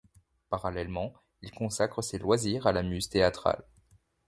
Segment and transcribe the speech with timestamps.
[0.49, 1.13] Parallèlement,
[1.43, 3.63] il consacre ses loisirs à la muse théâtrale.